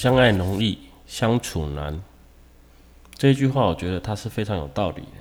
[0.00, 2.00] 相爱容易相处难，
[3.12, 5.18] 这句话我觉得它是非常有道理的。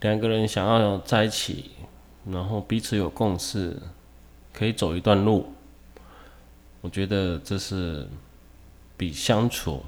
[0.00, 1.70] 两个人想要在一起，
[2.26, 3.80] 然后彼此有共识，
[4.52, 5.52] 可以走一段路，
[6.80, 8.08] 我觉得这是
[8.96, 9.84] 比相处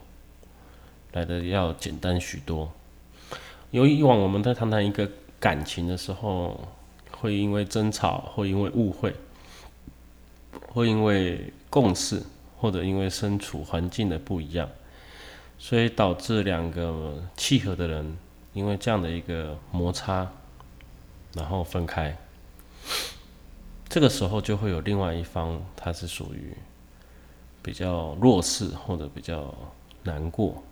[1.10, 2.70] 来的要简单许多。
[3.72, 5.10] 由以往我们在谈谈一个
[5.41, 6.69] 感情的时候，
[7.19, 9.12] 会因为争吵，会因为误会，
[10.69, 12.22] 会因为共识。
[12.60, 14.69] 或者因为身处环境的不一样，
[15.59, 18.19] 所以导致两个契合的人，
[18.52, 20.30] 因为这样的一个摩擦，
[21.33, 22.14] 然后分开。
[23.88, 26.55] 这个时候就会有另外一方，他是属于
[27.62, 29.55] 比较弱势或者比较
[30.02, 30.62] 难过，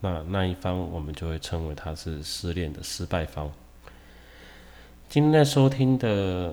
[0.00, 3.48] 那那一方我们就会称为他是失恋的失败方。
[5.08, 6.52] 今天在收听的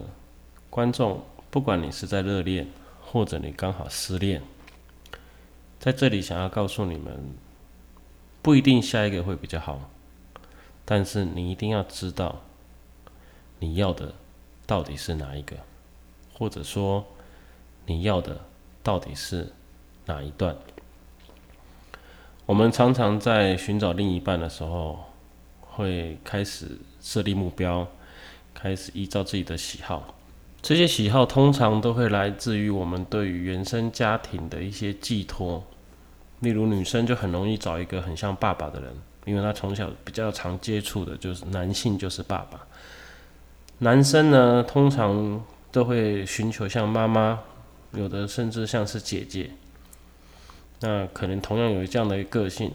[0.69, 2.67] 观众，不管你是在热恋。
[3.03, 4.41] 或者你刚好失恋，
[5.81, 7.33] 在这里想要告诉你们，
[8.43, 9.89] 不一定下一个会比较好，
[10.85, 12.43] 但是你一定要知道
[13.57, 14.13] 你要的
[14.67, 15.55] 到底是哪一个，
[16.35, 17.03] 或者说
[17.87, 18.41] 你要的
[18.83, 19.53] 到底是
[20.05, 20.55] 哪一段。
[22.45, 25.05] 我们常常在寻找另一半的时候，
[25.61, 27.87] 会开始设立目标，
[28.53, 30.13] 开始依照自己的喜好。
[30.61, 35.63] 这些喜好通常都会来自于我们对于原生家庭的一些寄托，
[36.41, 38.93] 例如女生就很容易找一个很像爸爸的人，
[39.25, 42.59] 因为她从小比较常接触的就是男性就是爸爸。
[43.79, 47.39] 男生呢，通常都会寻求像妈妈，
[47.93, 49.49] 有的甚至像是姐姐，
[50.81, 52.71] 那可能同样有这样的一个个性，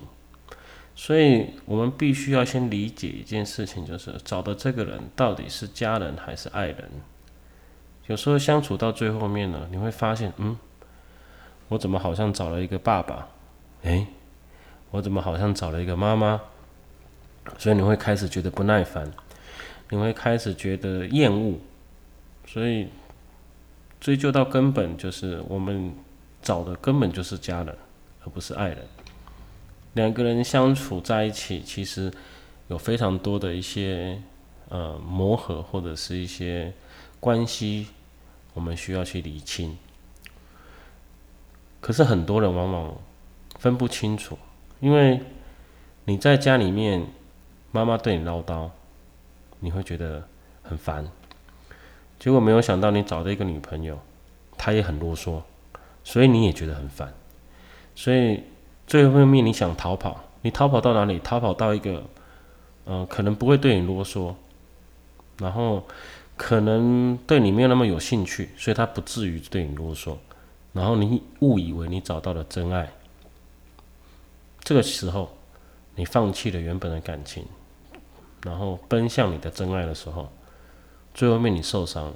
[0.94, 6.90] 所以我们必须要先理解一件事情，就是找的这个人到底是家人还是爱人。
[8.06, 10.56] 有时候相处到最后面呢，你会发现，嗯，
[11.68, 13.28] 我怎么好像找了一个爸爸？
[13.86, 14.08] 诶，
[14.90, 16.40] 我怎么好像找了一个妈妈？
[17.56, 19.12] 所以你会开始觉得不耐烦，
[19.90, 21.58] 你会开始觉得厌恶。
[22.44, 22.88] 所以
[24.00, 25.94] 追究到根本，就是我们
[26.42, 27.76] 找的根本就是家人，
[28.24, 28.78] 而不是爱人。
[29.94, 32.12] 两个人相处在一起，其实
[32.66, 34.20] 有非常多的一些
[34.68, 36.72] 呃磨合，或者是一些
[37.20, 37.86] 关系。
[38.52, 39.76] 我们需要去理清，
[41.80, 42.96] 可是很多人往往
[43.66, 44.38] 分不清楚，
[44.78, 45.20] 因为
[46.04, 47.04] 你在家里面，
[47.72, 48.70] 妈妈对你唠叨，
[49.58, 50.22] 你会觉得
[50.62, 51.04] 很烦。
[52.20, 53.98] 结果没有想到，你找的一个女朋友，
[54.56, 55.42] 她也很啰嗦，
[56.04, 57.12] 所以你也觉得很烦。
[57.96, 58.44] 所以
[58.86, 61.18] 最后面你想逃跑，你逃跑到哪里？
[61.18, 62.04] 逃跑到一个，
[62.84, 64.32] 嗯，可能不会对你啰嗦，
[65.38, 65.82] 然后。
[66.38, 70.14] 可能对你没有那么有兴趣，所以他不至于对你啰嗦。
[70.74, 72.92] 然后你误以为你找到了真爱，
[74.66, 75.32] 这个时候
[75.94, 77.46] 你放弃了原本的感情，
[78.42, 80.28] 然后奔向你的真爱的时候，
[81.14, 82.14] 最后面你受伤了。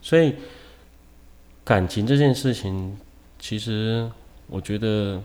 [0.00, 0.34] 所以
[1.62, 2.98] 感情这件事情，
[3.38, 4.10] 其实
[4.48, 5.22] 我觉得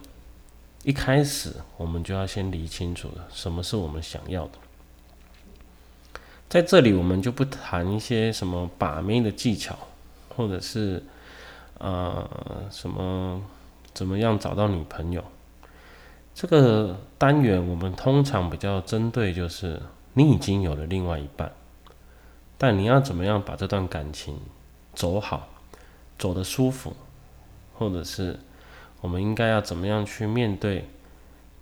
[0.84, 4.60] 一开始我们就要先理清楚了，什么是我们想要的。
[6.48, 9.76] 在这里，我们就不谈一些什么把妹的技巧，
[10.36, 11.04] 或者是
[11.80, 12.30] 呃
[12.70, 13.42] 什么
[13.92, 15.24] 怎么样找到女朋友。
[16.38, 19.82] 这个单元我们通常比较针对，就是
[20.14, 21.52] 你已经有了另外一半，
[22.60, 24.40] 但你要怎么样把这段感情
[24.94, 25.48] 走好，
[26.20, 26.96] 走得舒服，
[27.74, 28.40] 或者是
[29.02, 30.88] 我们应该要怎么样去面对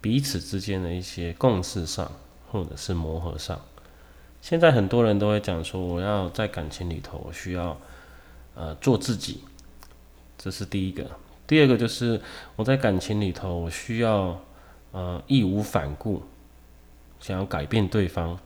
[0.01, 2.11] 彼此之间的一些共识上，
[2.51, 3.57] 或者是磨合上。
[4.41, 7.77] 现在很多人都会讲说，我要在感情里头，我需要
[8.55, 9.41] 呃做自己，
[10.37, 11.09] 这是第一个。
[11.47, 12.19] 第二个就是
[12.57, 14.37] 我在感情里头，我需要
[14.95, 16.23] 呃义无反顾，
[17.19, 18.39] 想要改变对方。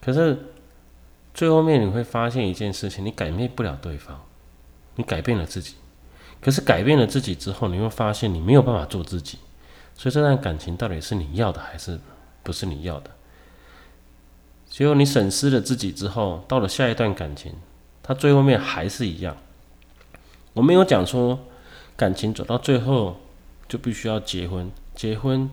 [0.00, 0.46] 可是
[1.34, 4.18] 最后面你会发现一件事情，你改变不了对方，
[4.94, 5.74] 你改变了自己。
[6.40, 9.38] 可是改变了自己之后，你会发现你没有办法做自己。
[9.94, 12.00] 所以这段感情到底是你要的还是
[12.42, 13.10] 不是你要的？
[14.70, 17.52] 结果你审视了自己之后，到了下一段感情，
[18.02, 19.36] 他最后面还是一样。
[20.54, 21.38] 我没有讲说
[21.96, 23.16] 感情走到最后
[23.68, 25.48] 就必须要结婚，结婚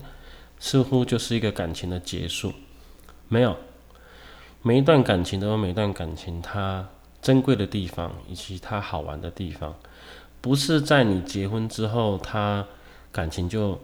[0.58, 2.52] 似乎就是一个感情的结束。
[3.28, 3.56] 没有，
[4.60, 6.88] 每一段感情都有每一段感情它
[7.22, 9.72] 珍贵的地方以及它好玩的地方，
[10.40, 12.66] 不是在你结婚之后，它
[13.12, 13.80] 感情就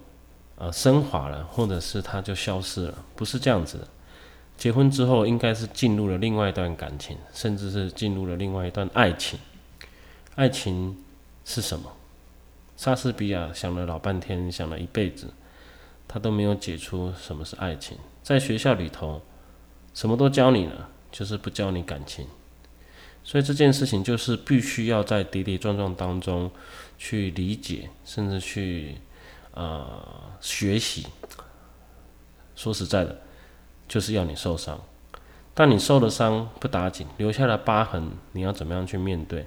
[0.57, 3.87] 呃升华了，或者是它就消失了，不是这样子的。
[4.57, 9.39] 结婚之后，应该是进入了另外一段感情，甚至是进入了另外一段爱情。
[10.35, 10.97] 爱情
[11.45, 11.93] 是什么？
[12.77, 15.29] 莎士比亚想了老半天，想了一辈子，
[16.13, 17.97] 他都没有解出什么是爱情。
[18.23, 19.23] 在学校里头，
[19.95, 22.27] 什么都教你了，就是不教你感情。
[23.25, 26.51] 所以这件事情就是必须要在跌跌撞撞当中
[26.99, 28.97] 去理解，甚至去
[29.55, 29.91] 呃
[30.41, 31.07] 学习。
[32.55, 33.23] 说实在的，
[33.89, 34.79] 就是要你受伤。
[35.55, 39.47] 但你受了伤不打紧，留下了疤痕，你要怎么样去面对？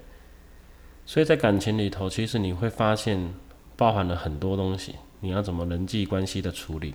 [1.04, 3.32] 所以在感情里头，其实你会发现
[3.76, 4.96] 包含了很多东西。
[5.20, 6.92] 你要怎么人际关系的处理？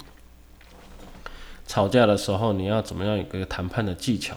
[1.66, 4.36] 吵架的时候，你要怎么样有一个谈判的技巧？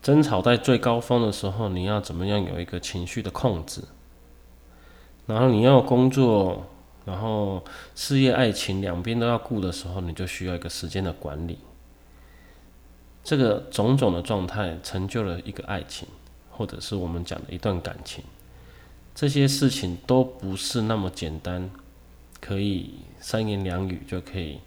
[0.00, 3.82] 争吵在最高峰的时候，你要怎么样有一个情绪的控制？
[5.26, 6.66] 然后你要工作，
[7.04, 7.62] 然后
[7.94, 11.58] 事业、爱情两边都要顾的时候，你就需要一个时间的管理。
[13.22, 16.08] 这个种种的状态，成就了一个爱情，
[16.50, 18.24] 或者是我们讲的一段感情。
[19.14, 21.70] 这些事情都不是那么简单，
[22.40, 22.90] 可以
[23.20, 24.58] 三言两语就可以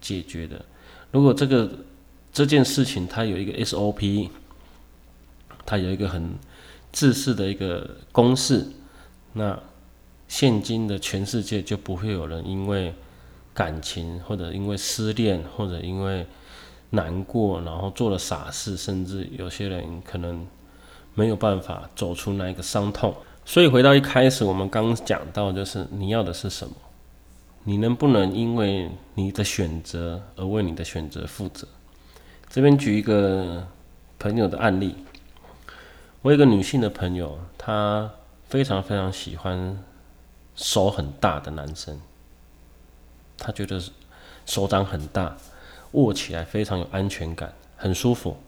[0.00, 0.64] 解决的。
[1.10, 1.70] 如果这个
[2.32, 4.30] 这件事情它有一个 SOP，
[5.66, 6.34] 它有一个很
[6.90, 8.66] 自私的一个公式，
[9.34, 9.58] 那
[10.28, 12.94] 现今的全世界就不会有人因为
[13.54, 16.26] 感情，或者因为失恋，或者因为
[16.90, 20.46] 难过，然后做了傻事，甚至有些人可能
[21.14, 23.14] 没有办法走出那一个伤痛。
[23.44, 26.74] 所以回到一开始，我们刚讲到，就是你要的是什么？
[27.64, 31.66] 你能不能因为你的选择而为你的选择负责？
[32.48, 33.66] 这边举一个
[34.18, 34.96] 朋友的案例，
[36.22, 38.10] 我有一个女性的朋友，她
[38.48, 39.82] 非常非常喜欢
[40.54, 42.00] 手很大的男生，
[43.38, 43.80] 她觉得
[44.46, 45.36] 手掌很大。
[45.92, 48.38] 握起来非常有安全感，很舒服。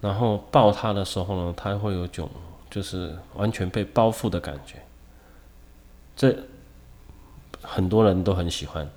[0.00, 2.28] 然后抱他的时候呢，他会有种
[2.68, 4.82] 就是完全被包覆的感觉。
[6.16, 6.36] 这
[7.62, 8.88] 很多人都很喜欢，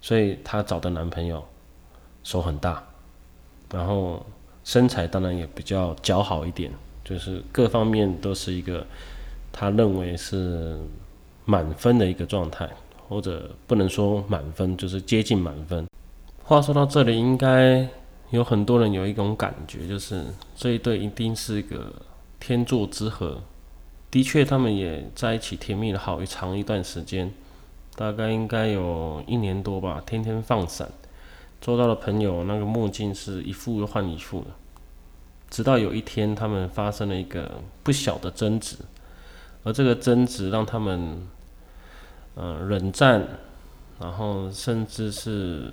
[0.00, 1.44] 所以她找的男朋友
[2.22, 2.82] 手很大，
[3.72, 4.24] 然后
[4.64, 6.72] 身材当然也比较姣好一点，
[7.04, 8.86] 就是各方面都是一个
[9.50, 10.78] 他认为是
[11.44, 12.68] 满分的一个状态，
[13.08, 15.86] 或者不能说满分，就是接近满分。
[16.44, 17.88] 话说到这里，应该
[18.30, 20.24] 有很多人有一种感觉，就是
[20.56, 21.92] 这一对一定是一个
[22.40, 23.40] 天作之合。
[24.10, 27.32] 的确，他们也在一起甜蜜了好一长一段时间，
[28.02, 30.88] 大概应该有一年多吧，天天放闪。
[31.60, 34.46] 周到的朋友，那个墨镜是一副又换一副的。
[35.48, 38.74] 直到有一天，他们发生了一个不小的争执，
[39.62, 41.28] 而这个争执让他们，
[42.34, 43.24] 呃，冷战，
[44.00, 45.72] 然后甚至是。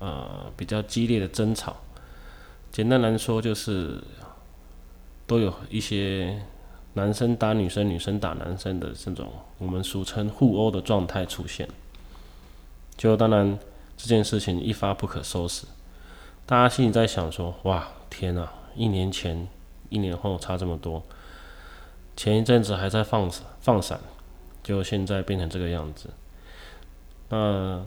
[0.00, 1.76] 呃，比较激烈的争吵，
[2.72, 4.02] 简单来说就是
[5.26, 6.40] 都有一些
[6.94, 9.28] 男生打女生、女生打男生的这种
[9.58, 11.68] 我们俗称互殴的状态出现。
[12.96, 13.58] 就当然
[13.96, 15.66] 这件事情一发不可收拾，
[16.46, 19.48] 大家心里在想说：哇，天呐，一年前、
[19.88, 21.02] 一年后差这么多，
[22.16, 24.00] 前一阵子还在放放闪，
[24.62, 26.10] 就现在变成这个样子。
[27.28, 27.84] 那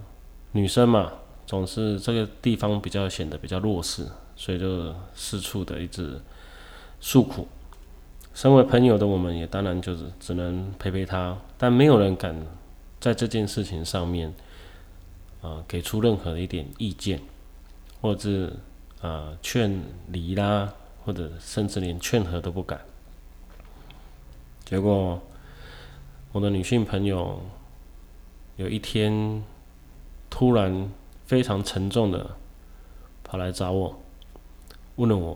[0.51, 1.13] 女生嘛。
[1.45, 6.17] 总是这个地方比较显得比较弱势，所以就四处的一直
[7.01, 7.45] 诉苦。
[8.33, 12.35] 身为朋友的我们也当然就是只能陪陪他，但没有人敢
[12.99, 14.33] 在这件事情上面
[15.41, 17.21] 啊给出任何一点意见，
[18.01, 18.53] 或者
[19.01, 20.73] 啊劝离啦，
[21.05, 22.81] 或者甚至连劝和都不敢。
[24.65, 25.21] 结果
[26.31, 27.41] 我的女性朋友
[28.57, 29.43] 有一天
[30.29, 30.89] 突然。
[31.25, 32.35] 非常沉重的
[33.23, 33.97] 跑来找我，
[34.97, 35.35] 问了我，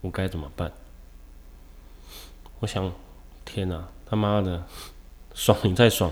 [0.00, 0.72] 我该怎么办？
[2.60, 2.90] 我想，
[3.44, 4.62] 天哪，他妈的，
[5.34, 6.10] 爽你再爽，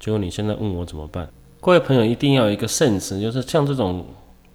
[0.00, 1.28] 结果你现在问我怎么办？
[1.60, 4.06] 各位朋友一定要有一个 sense，就是像这种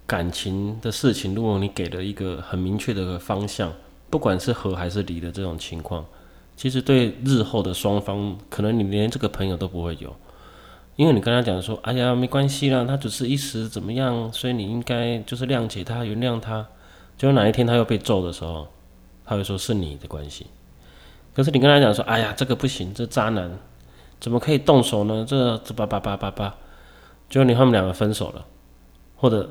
[0.08, 3.72] 感情的事情，如果你给了一个很明确的方向，
[4.10, 6.04] 不管是和还是离的这种情况，
[6.58, 10.16] 其实对日后的双方，可能你连这个朋友都不会有。
[10.96, 16.68] 因为你跟他讲说，哎呀，没关系啦，他只是一时怎么样，所以你应该就是谅解他、原谅他。
[17.18, 18.68] 结果哪一天他又被揍的时候，
[19.24, 20.48] 他会说是你的关系。
[21.34, 23.52] 可是你跟他讲说，哎呀，这个不行，这渣男
[24.20, 25.26] 怎么可以动手呢？
[25.28, 26.56] 这这叭叭叭叭叭，
[27.30, 28.46] 就你他们两个分手了，
[29.16, 29.50] 或者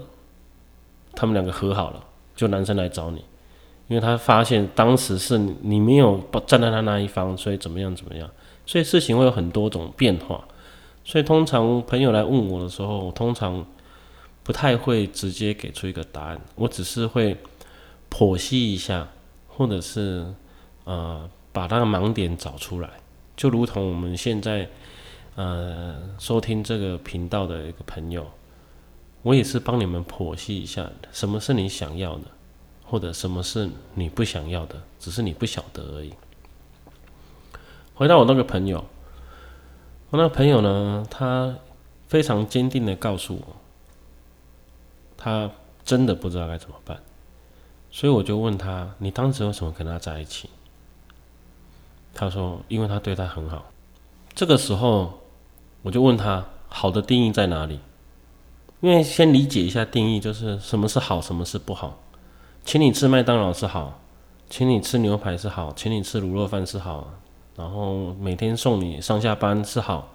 [1.14, 2.04] 他们两个和好了，
[2.36, 3.24] 就男生来找你，
[3.88, 8.28] 因为他发现当时是你没有站在他那一方，所以怎么样怎么样，
[8.66, 10.44] 所以事情会有很多种变化。
[11.02, 13.64] 所以通常朋友来问我的时候，我通常
[14.42, 17.36] 不太会直接给出一个答案，我只是会
[18.10, 19.08] 剖析一下，
[19.48, 20.26] 或者是
[20.84, 22.88] 呃把那个盲点找出来，
[23.36, 24.68] 就如同我们现在
[25.34, 28.26] 呃收听这个频道的一个朋友，
[29.22, 32.24] 我也是帮你们剖析一下，什么是你想要的，
[32.84, 36.12] 或者什么是你不想要的，只是你不晓得而已。
[37.94, 38.84] 回到我那个朋友，
[40.10, 41.56] 我那个朋友呢，他
[42.08, 43.56] 非常坚定的告诉我，
[45.16, 45.50] 他
[45.84, 47.02] 真的不知道该怎么办，
[47.90, 50.48] 所以我就问他：“你当时为什么跟他在一起？”
[52.14, 53.64] 他说：“因为他对他很好。”
[54.34, 55.20] 这个时候，
[55.82, 57.80] 我就问他：“好的定义在哪里？”
[58.80, 61.98] 因为先理解一下定义，就是什么是好，什么是不好。
[62.64, 64.00] 请你吃麦当劳是好，
[64.48, 67.10] 请你吃牛排是好，请你吃卤肉饭是好，
[67.56, 70.08] 然后每天送你上下班是好，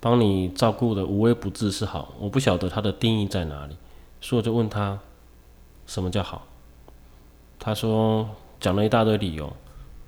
[0.00, 2.14] 帮你照顾的无微不至是好。
[2.18, 3.76] 我不晓得他的定义在哪里，
[4.20, 4.98] 所以我就问他
[5.86, 6.46] ：“什么叫好？”
[7.60, 9.52] 他说讲了一大堆理由。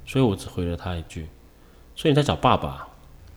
[0.04, 1.28] 所以我只回了他一句
[1.94, 2.88] ：“所以你在找爸爸？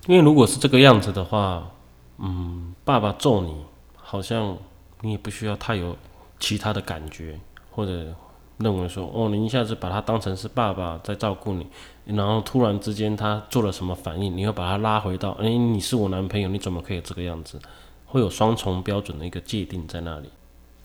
[0.07, 1.71] 因为如果是这个样子的话，
[2.17, 3.55] 嗯，爸爸揍你，
[3.95, 4.57] 好像
[5.01, 5.95] 你也不需要太有
[6.39, 7.39] 其他的感觉，
[7.71, 8.13] 或者
[8.57, 11.67] 认为说，哦，你一下子把他当成是爸爸在照顾你，
[12.05, 17.59] 然后突然之间他做了什么反应，你会把他拉回到，哎，你是我男朋友，你怎么可以这个样子？
[18.05, 20.29] 会有双重标准的一个界定在那里。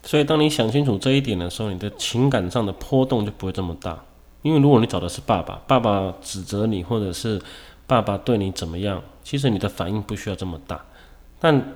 [0.02, 4.02] 所以当你想清楚这一点的时候，你的情感上的波动就不会这么大。”
[4.42, 7.40] 因为如果你找的是爸爸，爸爸指责你，或者是
[7.86, 10.82] 爸爸对你怎么样，其实你的反应不需要这么大。
[11.38, 11.74] 但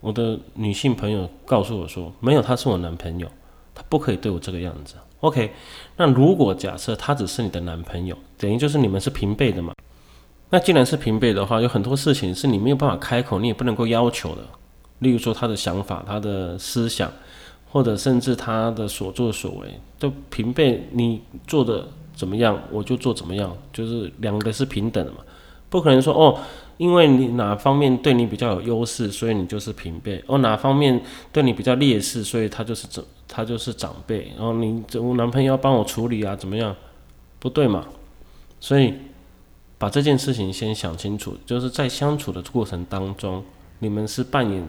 [0.00, 3.26] 我的女性朋友告诉我说，没有，他是我男朋友，
[3.74, 4.96] 他不可以对我这个样子。
[5.20, 5.52] OK，
[5.96, 9.72] 那如果假设他只是你的男朋友，等于就是你们是平辈的嘛？
[10.50, 14.42] 那既然是平辈的话，有很多事情是你没有办法开口，你也不能够要求的。
[14.98, 17.10] 例如说他的想法、他的思想，
[17.70, 21.88] 或者甚至他的所作所为，都平辈你做的。
[22.14, 25.18] 怎么样，我就做怎么样，就是两个是平等的嘛，
[25.68, 26.38] 不可能说哦，
[26.76, 31.02] 因为你哪方面对你比较有优势，所以你就是平辈；哦，哪方面
[31.32, 34.32] 对你比较劣势，所以他就是长他就是长辈。
[34.36, 36.74] 然后你我男朋友要帮我处理啊，怎么样？
[37.38, 37.86] 不对嘛？
[38.60, 38.94] 所以
[39.78, 43.42] 把这件事情先想清楚，就是在相处的过程当中，
[43.80, 44.62] 你们是扮演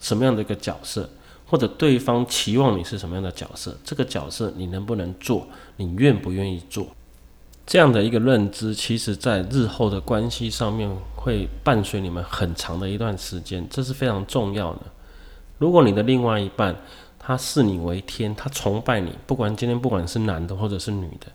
[0.00, 1.10] 什么样的一个角色？
[1.46, 5.46] 或者对方期望你是什么样的角色，这个角色你能不能做，
[5.76, 6.86] 你愿不愿意做，
[7.66, 14.80] 这样的一个认知，其实在日后的关系上面会伴随你们很长的一段时间，这是非常重要的。
[15.58, 16.74] 如果你的另外一半
[17.26, 21.26] 他视你为天，他崇拜你，不管今天不管是男的或者是女的。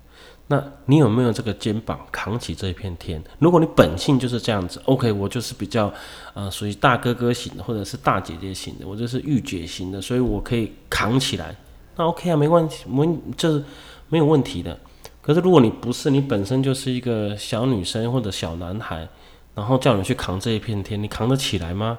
[0.51, 3.24] 那你有没有这个肩膀扛起这一片天？
[3.39, 5.91] 如果你本性就是这样子，OK，我就是比较
[6.34, 11.55] 呃属于大哥哥型的，或者是大姐姐型的，我就是御姐型的，所以我可以扛起来。
[11.96, 13.63] 那 OK 啊，没关系，没就是
[14.10, 14.77] 没有问题的。
[15.22, 19.08] 可是如果你不是，你本身就是一个小女生或者小男孩，
[19.53, 21.98] 然后叫你去扛这一片天，你扛得起来吗？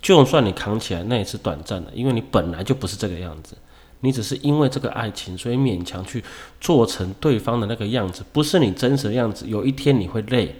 [0.00, 3.56] 就算你扛起来，那也是短暂的，因为你本来就不是这个样子。
[4.00, 6.22] 你只是因为这个爱情，所以勉强去
[6.60, 9.48] 做成对方的那个样子，不是你真实的样子。
[9.48, 10.54] 有一天你会累，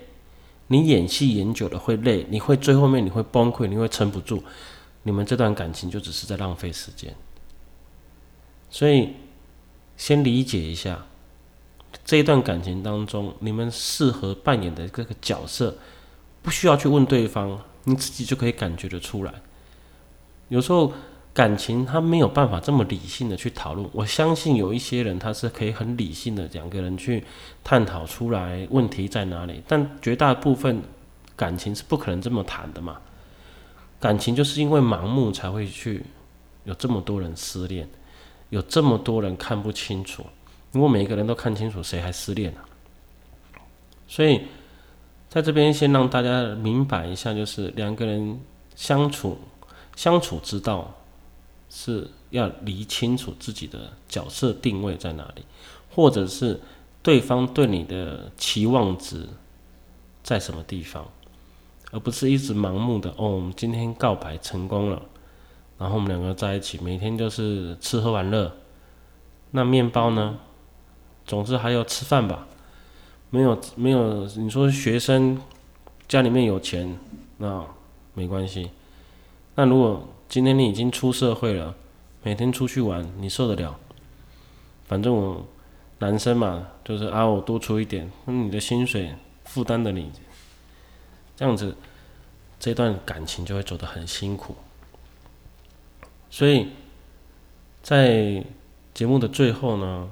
[0.66, 4.42] 你演戏演久了会累，你会最后面你会崩溃，你会撑不住。
[5.04, 7.14] 你们这段感情就只是在浪费时间。
[8.68, 9.10] 所以，
[9.96, 11.06] 先理解一下
[12.04, 15.78] 这一段感情当中，你们适合扮演的这个角色，
[16.42, 19.32] 不需要去问对方，你自己就可以感觉得出来。
[20.48, 20.92] 有时候。
[21.34, 27.22] 感情他没有办法这么理性的去讨论，我相信有一些人他是可以很理性的两个人去
[27.62, 30.82] 探讨出来问题在哪里，但绝大部分
[31.36, 32.98] 感情是不可能这么谈的嘛。
[34.00, 36.02] 感情就是因为盲目才会去
[36.64, 37.88] 有这么多人失恋，
[38.50, 40.26] 有这么多人看不清楚。
[40.72, 42.60] 如果每个人都看清楚，谁还失恋呢？
[44.08, 44.40] 所以
[45.28, 48.40] 在这边先让大家明白一下，就是两个人
[48.74, 49.38] 相处
[49.96, 50.94] 相处之道。
[51.70, 55.44] 是要理清楚自己的角色定位在哪里，
[55.94, 56.58] 或者是
[57.02, 59.28] 对方对你的期望值
[60.22, 61.06] 在什么地方，
[61.90, 65.02] 而不是一直盲目的哦，我们今天告白成功了，
[65.76, 68.50] 然后我们两个在一起，每天就是吃喝玩乐。
[69.50, 70.38] 那面包呢？
[71.26, 72.47] 总之还要吃饭吧？
[73.30, 75.40] 没有没有，你说学生
[76.06, 76.98] 家里面有钱，
[77.36, 77.64] 那
[78.14, 78.70] 没关系。
[79.54, 81.74] 那如果今天你已经出社会了，
[82.22, 83.78] 每天出去玩，你受得了？
[84.86, 85.46] 反正我
[85.98, 90.10] 男生嘛，就是啊，我多出一点，那你的薪水负担的你，
[91.36, 91.76] 这样子，
[92.58, 94.56] 这段感情就会走得很辛苦。
[96.30, 96.68] 所以
[97.82, 98.42] 在
[98.94, 100.08] 节目的最后呢，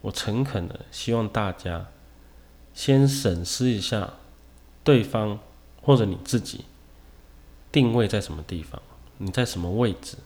[0.00, 1.86] 我诚恳的希望大家
[2.74, 4.14] 先审视一下
[4.82, 5.38] 对方
[5.82, 6.64] 或者你自己
[7.72, 8.80] 定位在什么地方，
[9.18, 10.16] 你在什么位置？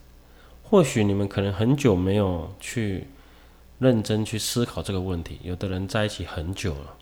[0.62, 3.08] 或许你们可能很久没有去
[3.78, 5.38] 认真去思考这个问题。
[5.42, 6.94] 有的人在一起很久了，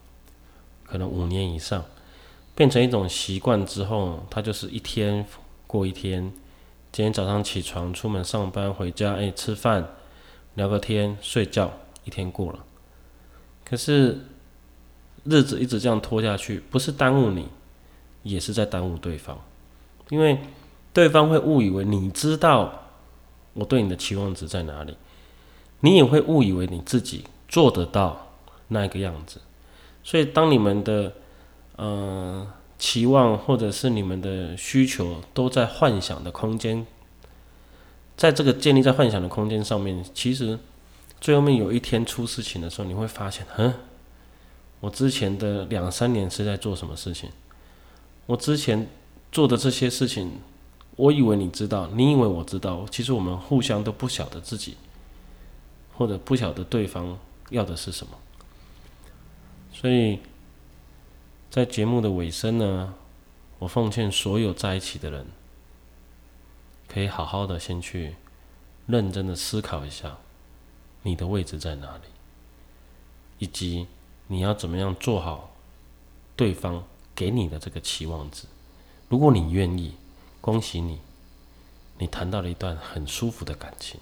[0.85, 1.85] 可能五年以上，
[2.55, 5.25] 变成一种习惯之后，他就是一天
[5.67, 6.33] 过一天。
[6.91, 9.89] 今天早上起床出门上班回家，哎，吃饭
[10.55, 11.73] 聊个天睡觉，
[12.05, 12.65] 一天过了。
[13.65, 14.27] 可是
[15.25, 17.49] 日子一直这样拖下去，不是耽误你，
[18.23, 19.39] 也是在耽误对方，
[20.09, 20.39] 因为
[20.93, 22.89] 对方会误以为你知道
[23.55, 24.97] 我对你的期望值在哪里，
[25.81, 28.33] 你也会误以为你自己做得到
[28.69, 29.41] 那个样子。
[30.03, 31.13] 所以当你们的
[31.77, 32.47] 呃。
[32.79, 36.85] 期望或者是你们的需求都在幻想的空间，
[38.17, 40.59] 在这个建立在幻想的空间上面，其实
[41.21, 43.73] 最后面有一天出事情的时候，你会发现，嗯，
[44.83, 47.31] 我之前的两三年是在做什么事情？
[48.27, 48.87] 我之前
[49.31, 50.33] 做的这些事情，
[50.97, 54.77] 我以为你知道，你以为我知道，其实我们互相都不晓得自己，
[55.97, 57.17] 或者不晓得对方
[57.51, 58.13] 要的是什么，
[59.73, 60.19] 所以。
[61.53, 62.95] 在节目的尾声呢，
[63.59, 65.27] 我奉劝所有在一起的人，
[66.89, 68.15] 可以好好的先去
[68.87, 70.17] 认真的思考一下，
[71.03, 72.05] 你的位置在哪里，
[73.39, 73.87] 以及
[74.33, 75.51] 你要怎么样做好
[76.35, 76.83] 对方
[77.15, 78.47] 给你的这个期望值。
[79.11, 79.95] 如果你愿意，
[80.41, 80.99] 恭喜你，
[81.99, 84.01] 你谈到了一段很舒服的感情。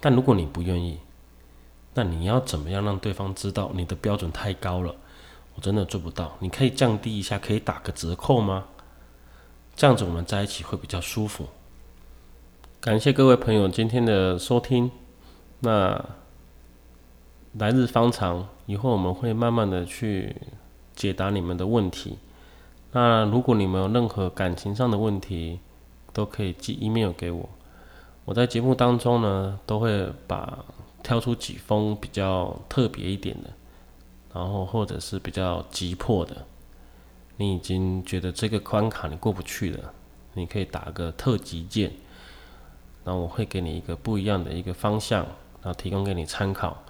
[0.00, 0.98] 但如果你不愿意，
[1.94, 4.92] 那你要怎么样让对方知道你的标准太高了？
[5.54, 8.66] 我真的做不到，你可以降低一下，可以打个折扣吗？
[9.76, 11.46] 这样子我们在一起会比较舒服。
[12.80, 14.90] 感谢各位朋友今天的收听。
[15.60, 16.04] 那
[17.52, 20.36] 来日方长，以后我们会慢慢的去
[20.94, 22.18] 解答你们的问题。
[22.92, 25.60] 那如果你们有任何感情上的问题，
[26.12, 27.48] 都可以寄 email 给我。
[28.24, 30.64] 我在节目当中呢，都会把
[31.02, 33.50] 挑出几封比较特别一点的。
[34.32, 36.44] 然后或者是比较急迫的，
[37.36, 39.92] 你已经觉得这个关卡你过不去了，
[40.32, 41.92] 你可以打个特急键，
[43.04, 45.24] 那我会给你一个不一样的一个方向，
[45.62, 46.82] 然后提供给你参考，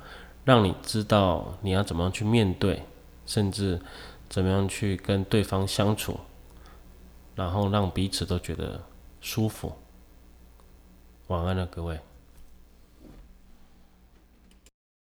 [0.45, 2.83] 让你知道你要怎么样去面对，
[3.27, 3.81] 甚至
[4.29, 6.21] 怎么样去跟对方相处，
[7.35, 8.83] 然后让彼此都觉得
[9.21, 9.73] 舒服。
[11.29, 11.99] 晚安了，各位。